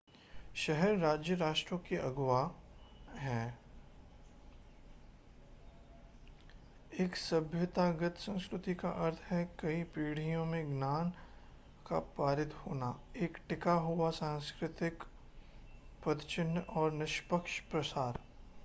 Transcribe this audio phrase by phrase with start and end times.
[0.55, 2.41] शहर-राज्य राष्ट्रों के अगुआ
[3.17, 3.59] हैं
[6.99, 11.09] एक सभ्यतागत संस्कृति का अर्थ है कई पीढ़ियों में ज्ञान
[11.89, 12.95] का पारित होना
[13.15, 15.03] एक टिका हुआ सांस्कृतिक
[16.05, 18.19] पदचिह्न और निष्पक्ष प्रसार